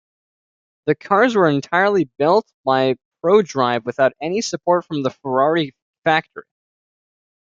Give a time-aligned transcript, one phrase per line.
[0.87, 6.45] The cars were entirely built by Prodrive without any support from the Ferrari factory.